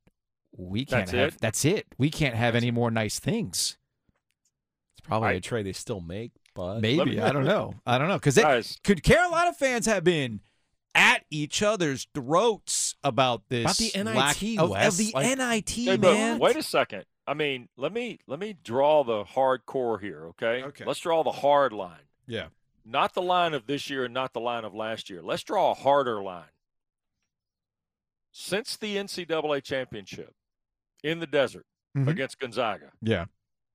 [0.58, 1.42] we can't That's have it?
[1.42, 1.88] that's it.
[1.98, 3.78] We can't have any more nice things.
[4.94, 7.76] it's probably I- a trade they still make, but Maybe me- I don't know.
[7.86, 10.42] I don't know because Guys, could Carolina fans have been
[10.94, 15.70] at each other's throats about this About the lack NIT, of, of the like- NIT
[15.86, 16.38] Hey, man?
[16.40, 17.06] wait a second.
[17.28, 20.64] I mean, let me let me draw the hardcore here, okay?
[20.64, 20.84] Okay.
[20.86, 22.02] Let's draw the hard line.
[22.28, 22.48] Yeah.
[22.84, 25.22] Not the line of this year and not the line of last year.
[25.22, 26.50] Let's draw a harder line.
[28.32, 30.34] since the NCAA championship
[31.04, 31.66] in the desert
[31.98, 32.08] Mhm.
[32.08, 32.92] against Gonzaga.
[33.02, 33.26] Yeah.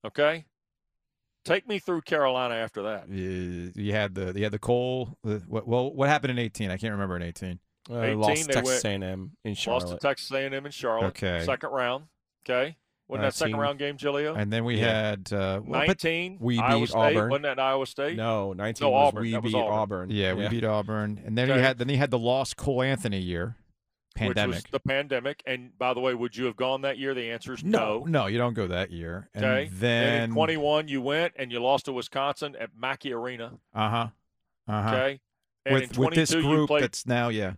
[0.04, 0.46] Okay.
[1.44, 3.08] Take me through Carolina after that.
[3.08, 5.16] You, you had the you had the Cole.
[5.22, 6.70] The, what, well, what happened in 18?
[6.70, 7.60] I can't remember in 18.
[7.88, 9.86] Uh, 18, lost to they Texas went- A&M in Lost Charlotte.
[9.90, 11.06] to Texas A&M in Charlotte.
[11.08, 11.44] Okay.
[11.44, 12.06] Second round.
[12.44, 12.76] Okay.
[13.08, 14.34] Wasn't that second round game, Giglio?
[14.34, 15.10] And then we Yeah.
[15.10, 16.38] had uh, well, 19.
[16.40, 16.98] we Iowa beat State.
[16.98, 17.30] Auburn.
[17.30, 18.16] Wasn't that Iowa State?
[18.16, 19.22] No, 19 No, was Auburn.
[19.22, 19.72] we That was beat Auburn.
[19.72, 20.10] Auburn.
[20.10, 23.20] yeah, we beat Auburn, and then you had then you had the lost Cole Anthony
[23.20, 23.65] year, Which was
[24.16, 24.70] pandemic.
[24.70, 25.42] the pandemic.
[25.46, 27.14] And by the way, would you have gone that year?
[27.14, 28.04] The answer is no, no.
[28.04, 29.28] no, you don't go that year.
[29.34, 29.70] And Okay.
[29.72, 33.52] then in 21, you went and you lost to Wisconsin at Mackey Arena.
[33.74, 34.06] uh huh,
[34.68, 34.88] uh huh.
[34.88, 35.20] Okay.
[35.64, 36.82] And in With 22, with this you group played.
[36.84, 37.54] that's now yeah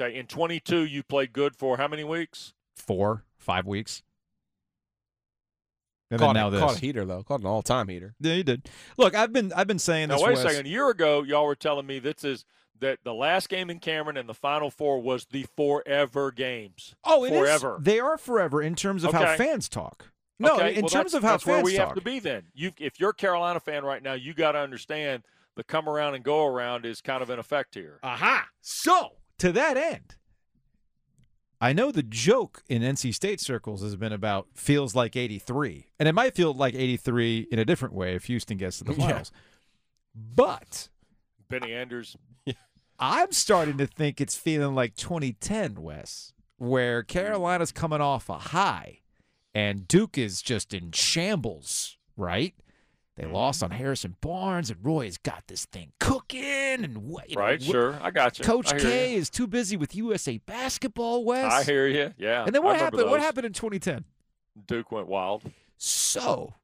[0.00, 0.18] Okay.
[0.18, 2.54] In 22, you played good for how many weeks?
[2.74, 4.02] four five weeks.
[6.10, 6.60] And Caught, then now a, this.
[6.60, 7.22] caught a heater though.
[7.22, 8.14] Caught an all-time heater.
[8.20, 8.68] Yeah, you did.
[8.98, 10.24] Look, I've been I've been saying Now this.
[10.24, 10.44] wait Wes.
[10.44, 10.66] a second.
[10.66, 12.44] A year ago, y'all were telling me this is
[12.82, 16.94] that the last game in Cameron and the Final Four was the forever games.
[17.04, 17.38] Oh, it is.
[17.38, 17.78] forever.
[17.80, 20.10] They are forever in terms of how fans talk.
[20.38, 21.88] No, okay, in well, terms of how that's where we talk.
[21.88, 22.18] have to be.
[22.18, 25.22] Then you, if you're a Carolina fan right now, you got to understand
[25.54, 27.98] the come around and go around is kind of in effect here.
[28.02, 28.46] Aha.
[28.60, 30.16] So, to that end,
[31.60, 35.86] I know the joke in NC State circles has been about feels like 83.
[36.00, 38.92] And it might feel like 83 in a different way if Houston gets to the
[38.98, 39.06] Yeah.
[39.06, 39.30] finals.
[40.14, 40.88] But
[41.48, 42.16] Benny Anders.
[43.04, 49.00] I'm starting to think it's feeling like 2010, Wes, where Carolina's coming off a high
[49.52, 52.54] and Duke is just in shambles, right?
[53.16, 53.34] They Mm-hmm.
[53.34, 56.84] lost on Harrison Barnes, and Roy has got this thing cooking.
[56.84, 57.98] And what, you know, Right, what- sure.
[58.00, 58.44] I got you.
[58.44, 59.18] Coach K you.
[59.18, 61.52] is too busy with USA basketball, Wes.
[61.52, 62.14] I hear you.
[62.16, 62.44] Yeah.
[62.44, 63.10] And then what remember happened?
[63.10, 64.04] What happened in 2010?
[64.66, 65.42] Duke went wild.
[65.76, 66.54] So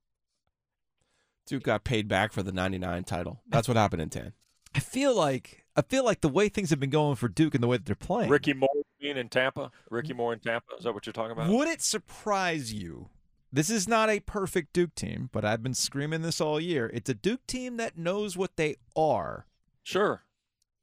[1.46, 3.40] Duke got paid back for the 99 title.
[3.48, 4.33] That's what happened in 10.
[4.74, 7.62] I feel like I feel like the way things have been going for Duke and
[7.62, 8.28] the way that they're playing.
[8.28, 8.68] Ricky Moore
[9.00, 9.70] being in Tampa.
[9.90, 10.74] Ricky Moore in Tampa.
[10.76, 11.48] Is that what you're talking about?
[11.48, 13.10] Would it surprise you?
[13.52, 16.90] This is not a perfect Duke team, but I've been screaming this all year.
[16.92, 19.46] It's a Duke team that knows what they are.
[19.84, 20.24] Sure.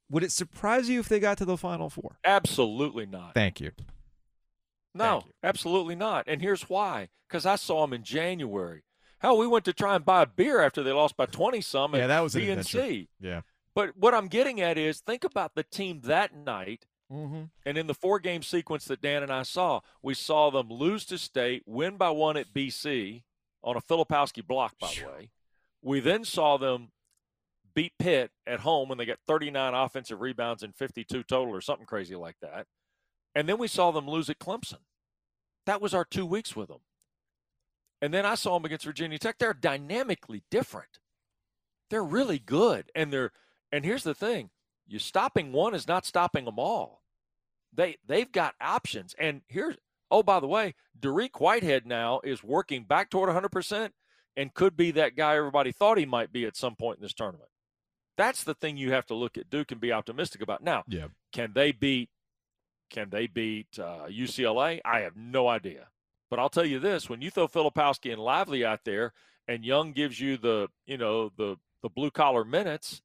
[0.10, 2.17] Would it surprise you if they got to the Final Four?
[2.23, 3.34] Absolutely not.
[3.34, 3.71] Thank you.
[4.93, 5.31] No, Thank you.
[5.43, 6.23] absolutely not.
[6.25, 7.10] And here's why.
[7.27, 8.84] Because I saw them in January.
[9.19, 11.95] Hell, we went to try and buy a beer after they lost by 20 some
[11.95, 13.08] Yeah, at that was an BNC.
[13.19, 13.41] Yeah.
[13.76, 17.44] But what I'm getting at is think about the team that night Mm-hmm.
[17.68, 21.06] and in the four game sequence that Dan and I saw, we saw them lose
[21.06, 23.22] to state, win by one at BC
[23.64, 25.30] on a Filipowski block, by the way.
[25.84, 26.90] We then saw them
[27.76, 31.86] beat Pitt at home when they got 39 offensive rebounds and 52 total or something
[31.86, 32.66] crazy like that.
[33.36, 34.80] And then we saw them lose at Clemson.
[35.68, 36.82] That was our two weeks with them.
[38.02, 39.38] And then I saw them against Virginia Tech.
[39.38, 40.98] They're dynamically different.
[41.92, 42.92] They're really good.
[42.96, 43.32] And they're
[43.76, 44.50] and here's the thing.
[44.88, 47.02] You stopping one is not stopping them all.
[47.74, 49.16] They they've got options.
[49.20, 49.76] And here's
[50.10, 53.90] oh by the way, Dariq Whitehead now is working back toward 100%
[54.38, 57.14] and could be that guy everybody thought he might be at some point in this
[57.14, 57.50] tournament.
[58.18, 60.64] That's the thing you have to look at Duke and be optimistic about.
[60.64, 61.08] Now, Yeah.
[61.34, 62.10] can they beat
[62.90, 64.80] can they beat uh, UCLA?
[64.86, 65.88] I have no idea.
[66.30, 69.12] But I'll tell you this: when you throw Filipowski and Lively out there,
[69.48, 73.02] and Young gives you the you know the the blue collar minutes,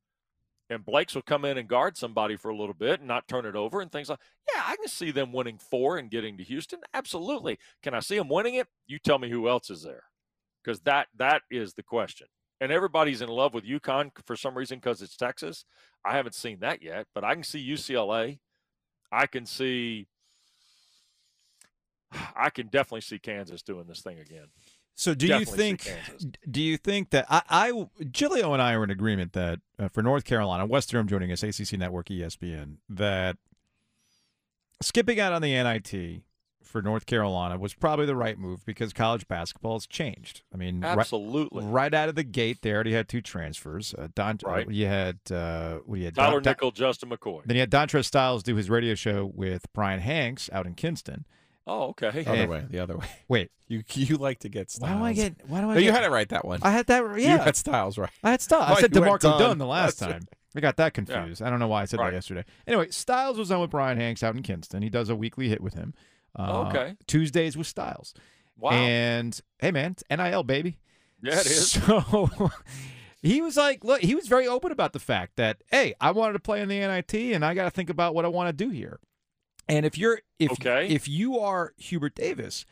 [0.70, 3.44] and Blake's will come in and guard somebody for a little bit and not turn
[3.44, 4.20] it over and things like.
[4.54, 6.80] Yeah, I can see them winning four and getting to Houston.
[6.94, 7.58] Absolutely.
[7.82, 8.68] Can I see them winning it?
[8.86, 10.04] You tell me who else is there,
[10.62, 12.28] because that that is the question.
[12.60, 15.64] And everybody's in love with UConn for some reason because it's Texas.
[16.04, 18.38] I haven't seen that yet, but I can see UCLA.
[19.10, 20.06] I can see.
[22.36, 24.46] I can definitely see Kansas doing this thing again.
[24.94, 25.96] So do Definitely you think?
[26.50, 30.02] Do you think that I, I Giglio and I are in agreement that uh, for
[30.02, 33.36] North Carolina, Wes Durham joining us, ACC Network, ESPN, that
[34.82, 36.22] skipping out on the NIT
[36.62, 40.42] for North Carolina was probably the right move because college basketball has changed.
[40.54, 41.64] I mean, Absolutely.
[41.64, 43.94] right out of the gate, they already had two transfers.
[43.96, 44.70] Uh, Don, Right.
[44.70, 47.42] you had uh, what you had Tyler Don- Don- Nickel, Justin McKoy.
[47.44, 51.24] Then you had Dontrez Styles do his radio show with Brian Hanks out in Kinston.
[51.72, 52.10] Oh, okay.
[52.10, 53.06] The Other And- way, the other way.
[53.28, 55.00] Wait, You you like to get Styles.
[55.00, 55.16] why styles.
[55.16, 55.48] do I get?
[55.48, 55.74] Why do I?
[55.74, 56.58] No, you had it right that one.
[56.62, 57.02] I had that.
[57.04, 57.16] Yeah.
[57.16, 58.10] You Yeah, had styles right.
[58.24, 58.64] I had Styles.
[58.70, 59.38] Oh, I said you went DeMarco Dunn.
[59.40, 60.22] Dunn the last That's time.
[60.56, 61.40] I got that confused.
[61.42, 62.10] I don't know why I said Right.
[62.10, 62.44] that yesterday.
[62.66, 64.82] Anyway, Styles was on with Brian Hanks out in Kinston.
[64.82, 65.94] He does a weekly hit with him.
[66.34, 66.96] Oh, Uh, okay.
[67.06, 68.14] Tuesdays with Styles.
[68.58, 68.72] Wow.
[68.72, 70.78] And hey, man, it's NIL baby.
[71.22, 71.70] yeah, it is.
[71.70, 72.50] So
[73.22, 76.32] he was like, look, he was very open about the fact that hey, I wanted
[76.34, 78.52] to play in the NIT, and I got to think about what I want to
[78.64, 78.98] do here.
[79.70, 80.88] And if you're if Okay.
[80.88, 82.64] if you are Hubert Davis,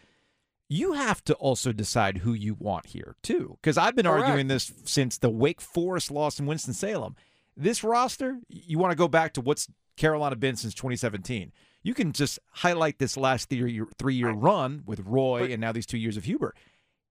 [0.69, 3.57] you have to also decide who you want here too.
[3.61, 4.27] Because I've been Correct.
[4.27, 7.17] arguing this since the Wake Forest loss in Winston Salem.
[7.57, 11.53] This roster, you want to go back to what's Carolina been since 2017.
[11.83, 15.61] You can just highlight this last three year, three year run with Roy But- and
[15.61, 16.57] now these two years of Hubert.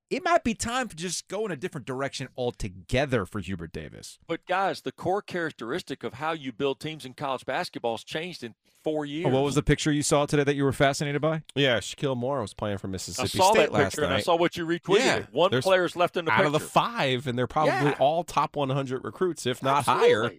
[0.09, 4.19] It might be time to just go in a different direction altogether for Hubert Davis.
[4.25, 8.41] But guys, the core characteristic of how you build teams in college basketball has changed
[8.41, 9.25] in four oh, years.
[9.27, 11.43] Oh, what was the picture you saw today that you were fascinated by?
[11.55, 14.21] Yeah, Shaquille Moore was playing for I Mississippi saw State that last picture and I
[14.21, 14.99] saw what you retweeted.
[14.99, 15.21] Yeah.
[15.31, 16.47] One there's- player's left in the out picture.
[16.47, 17.97] of the five, and they're probably Yeah.
[17.99, 20.31] all top 100 recruits, if not higher.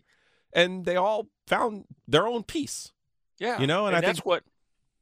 [0.54, 2.92] And they all found their own piece.
[3.38, 4.44] Yeah, You know, and I think that's think- what.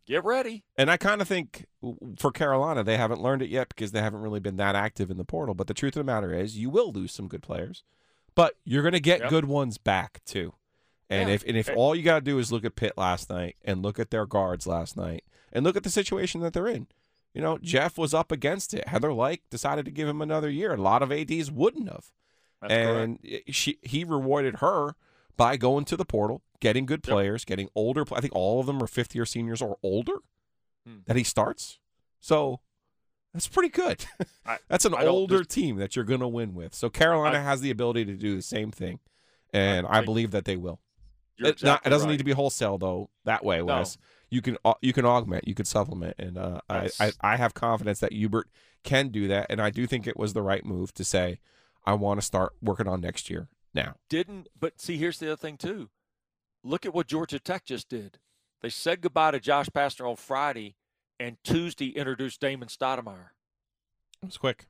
[0.06, 0.62] Get ready.
[0.76, 1.66] And I kind of think
[2.16, 5.16] for Carolina, they haven't learned it yet because they haven't really been that active in
[5.16, 5.54] the portal.
[5.54, 7.82] But the truth of the matter is, you will lose some good players,
[8.36, 9.30] but you're going to get Yep.
[9.30, 10.54] good ones back too.
[11.10, 11.34] And Yeah.
[11.34, 13.82] if and if all you got to do is look at Pitt last night and
[13.82, 16.86] look at their guards last night and look at the situation that they're in,
[17.34, 18.88] you know, Jeff was up against it.
[18.88, 20.74] Heather Lyke decided to give him another year.
[20.74, 22.12] A lot of ads wouldn't have,
[22.60, 24.94] That's and eh, she he rewarded her
[25.36, 27.12] by going to the portal, getting good Yep.
[27.12, 28.04] players, getting older.
[28.12, 30.18] I think all of them are fifth year seniors or older
[30.86, 30.98] Hmm.
[31.06, 31.78] that he starts.
[32.20, 32.60] So
[33.34, 34.06] that's pretty good.
[34.46, 36.74] I- that's an older team that you're going to win with.
[36.74, 39.00] So Carolina I- has the ability to do the same thing,
[39.52, 40.80] and I, I- believe that they will.
[41.38, 42.12] It, not, it doesn't right.
[42.12, 43.10] need to be wholesale though.
[43.24, 43.66] That way, No.
[43.66, 43.98] Wes.
[44.30, 48.00] You can you can augment, you can supplement, and uh, I, I I have confidence
[48.00, 48.48] that Hubert
[48.84, 51.38] can do that, and I do think it was the right move to say,
[51.84, 53.94] I want to start working on next year now.
[54.08, 55.88] didn't but see here's the other thing too
[56.64, 58.18] look at what georgia tech just did
[58.62, 60.74] they said goodbye to josh pastner on friday
[61.20, 63.30] and tuesday introduced damon stoudamire
[64.22, 64.66] It was quick.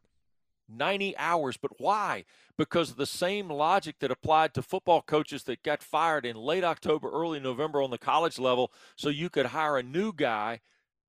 [0.68, 2.24] 90 hours but why
[2.58, 6.64] because of the same logic that applied to football coaches that got fired in late
[6.64, 10.60] october early november on the college level so you could hire a new guy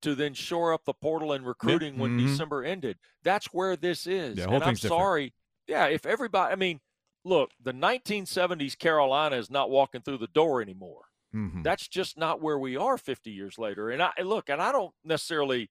[0.04, 2.28] to then shore up the portal and recruiting when Mhm.
[2.28, 4.80] december ended that's where this is Yeah, and i'm different.
[4.92, 5.34] sorry
[5.66, 6.80] yeah if everybody i mean
[7.28, 11.04] look the 1970s carolina is not walking through the door anymore
[11.36, 11.62] Mm-hmm.
[11.62, 13.90] that's just not where we are 50 years later.
[13.90, 15.70] And I look, and I don't necessarily,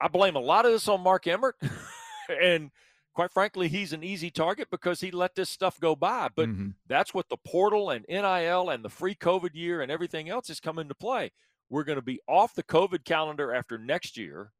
[0.00, 1.54] I blame a lot of this on Mark Emmert,
[2.42, 2.70] and
[3.14, 6.28] quite frankly, he's an easy target because he let this stuff go by.
[6.34, 6.74] But Mhm.
[6.88, 10.60] that's what the portal and NIL and the free COVID year and everything else has
[10.60, 11.30] come into play.
[11.70, 14.52] We're going to be off the COVID calendar after next year,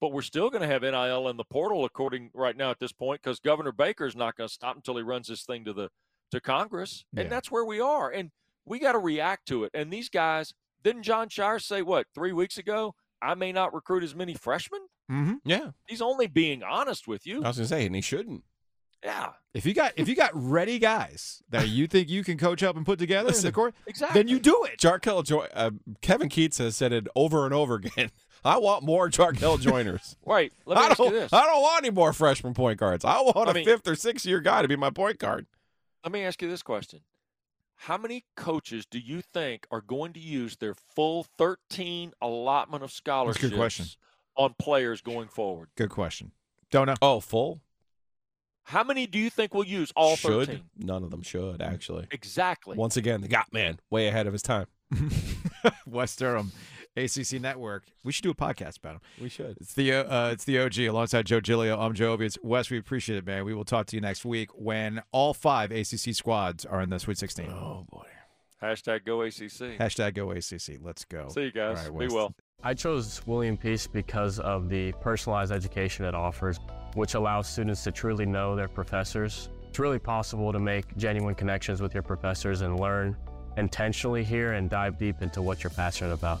[0.00, 2.92] but we're still going to have NIL in the portal, according right now at this
[2.92, 5.72] point, because Governor Baker is not going to stop until he runs this thing to
[5.72, 5.90] the
[6.30, 8.10] to Congress, and that's where we are.
[8.10, 8.30] And
[8.66, 9.70] we got to react to it.
[9.74, 10.52] And these guys,
[10.82, 12.94] didn't Jon Scheyer say what three weeks ago?
[13.22, 14.80] I may not recruit as many freshmen.
[15.10, 15.34] Mm-hmm.
[15.44, 17.44] Yeah, He's only being honest with you.
[17.44, 18.42] I was gonna say, and he shouldn't.
[19.04, 22.62] Yeah, If you got if you got ready guys that you think you can coach
[22.62, 24.18] up and put together in the court, exactly.
[24.18, 24.78] then you do it.
[24.78, 28.10] Jarkel, jo- uh, Kevin Keatts has said it over and over again.
[28.44, 30.16] I want more Jarkel joiners.
[30.24, 31.14] Wait, let me I ask you don't.
[31.14, 31.32] this.
[31.32, 33.04] I don't want any more freshman point guards.
[33.04, 35.46] I want I a mean- fifth or sixth year guy to be my point guard.
[36.04, 37.00] Let me ask you this question.
[37.76, 42.88] How many coaches do you think are going to use their full 13 allotment of
[42.90, 43.86] That's scholarships good question.
[44.36, 45.70] on players going forward?
[45.76, 46.32] Good question.
[46.70, 46.94] Don't know.
[47.02, 47.60] Oh, full
[48.64, 50.62] How many do you think will use all should 13?
[50.78, 52.06] none of them should actually.
[52.10, 52.76] Exactly.
[52.76, 54.66] Once again, the got man way ahead of his time.
[55.86, 56.52] Wes Durham,
[56.96, 57.84] ACC Network.
[58.04, 59.00] We should do a podcast about him.
[59.20, 59.56] We should.
[59.60, 61.78] It's the uh, it's the OG alongside Joe Giglio.
[61.78, 62.70] I'm Joe It's Wes.
[62.70, 63.44] We appreciate it, man.
[63.44, 66.98] We will talk to you next week when all five ACC squads are in the
[66.98, 67.50] Sweet 16.
[67.50, 68.06] Oh boy.
[68.62, 69.78] Hashtag go ACC.
[69.78, 70.80] Hashtag go ACC.
[70.82, 71.28] Let's go.
[71.28, 71.86] See you guys.
[71.86, 72.34] All right, Be well.
[72.62, 76.58] I chose William Peace because of the personalized education it offers,
[76.94, 79.50] which allows students to truly know their professors.
[79.68, 83.16] It's really possible to make genuine connections with your professors and learn
[83.58, 86.40] intentionally here and dive deep into what you're passionate about.